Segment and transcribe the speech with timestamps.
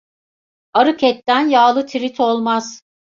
[0.73, 2.81] Arık etten yağlı tirit olmaz.